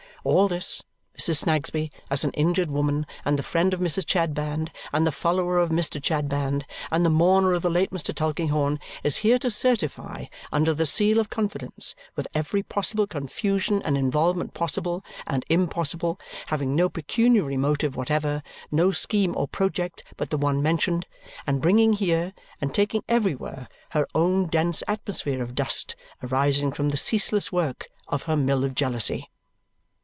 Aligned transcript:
All 0.23 0.47
this, 0.47 0.83
Mrs. 1.17 1.37
Snagsby, 1.37 1.91
as 2.11 2.23
an 2.23 2.29
injured 2.33 2.69
woman, 2.69 3.07
and 3.25 3.39
the 3.39 3.41
friend 3.41 3.73
of 3.73 3.79
Mrs. 3.79 4.05
Chadband, 4.05 4.69
and 4.93 5.07
the 5.07 5.11
follower 5.11 5.57
of 5.57 5.71
Mr. 5.71 5.99
Chadband, 5.99 6.63
and 6.91 7.03
the 7.03 7.09
mourner 7.09 7.53
of 7.53 7.63
the 7.63 7.71
late 7.71 7.89
Mr. 7.89 8.13
Tulkinghorn, 8.13 8.79
is 9.03 9.17
here 9.25 9.39
to 9.39 9.49
certify 9.49 10.25
under 10.51 10.75
the 10.75 10.85
seal 10.85 11.17
of 11.17 11.31
confidence, 11.31 11.95
with 12.15 12.27
every 12.35 12.61
possible 12.61 13.07
confusion 13.07 13.81
and 13.81 13.97
involvement 13.97 14.53
possible 14.53 15.03
and 15.25 15.43
impossible, 15.49 16.19
having 16.49 16.75
no 16.75 16.87
pecuniary 16.87 17.57
motive 17.57 17.95
whatever, 17.95 18.43
no 18.69 18.91
scheme 18.91 19.33
or 19.35 19.47
project 19.47 20.03
but 20.17 20.29
the 20.29 20.37
one 20.37 20.61
mentioned, 20.61 21.07
and 21.47 21.63
bringing 21.63 21.93
here, 21.93 22.33
and 22.61 22.75
taking 22.75 23.01
everywhere, 23.09 23.67
her 23.89 24.07
own 24.13 24.45
dense 24.45 24.83
atmosphere 24.87 25.41
of 25.41 25.55
dust, 25.55 25.95
arising 26.21 26.71
from 26.71 26.89
the 26.89 26.95
ceaseless 26.97 27.51
working 27.51 27.89
of 28.07 28.21
her 28.23 28.35
mill 28.37 28.63
of 28.63 28.75
jealousy. 28.75 29.27